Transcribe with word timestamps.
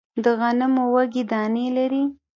د 0.23 0.25
غنمو 0.39 0.83
وږی 0.93 1.23
دانې 1.31 1.65
لري 1.77 2.03